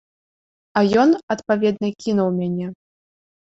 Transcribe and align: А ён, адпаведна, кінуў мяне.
А 0.81 0.83
ён, 1.01 1.09
адпаведна, 1.35 1.87
кінуў 2.01 2.29
мяне. 2.41 2.67